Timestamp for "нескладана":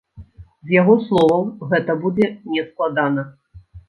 2.55-3.27